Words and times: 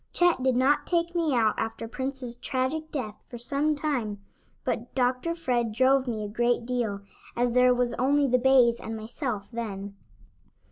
Chet 0.13 0.41
did 0.41 0.55
not 0.55 0.87
take 0.87 1.13
me 1.13 1.35
out 1.35 1.53
after 1.59 1.87
Prince's 1.87 2.35
tragic 2.35 2.89
death 2.89 3.23
for 3.29 3.37
some 3.37 3.75
time, 3.75 4.19
but 4.63 4.95
Dr. 4.95 5.35
Fred 5.35 5.71
drove 5.71 6.07
me 6.07 6.23
a 6.23 6.27
great 6.27 6.65
deal, 6.65 7.01
as 7.35 7.51
there 7.51 7.71
was 7.71 7.93
only 7.99 8.27
the 8.27 8.39
bays 8.39 8.79
and 8.79 8.97
myself 8.97 9.47
then. 9.51 9.95